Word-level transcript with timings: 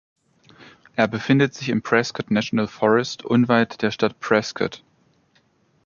Er 0.95 1.07
befindet 1.07 1.53
sich 1.53 1.69
im 1.69 1.83
Prescott 1.83 2.31
National 2.31 2.65
Forest 2.67 3.23
unweit 3.23 3.83
der 3.83 3.91
Stadt 3.91 4.19
Prescott. 4.19 4.83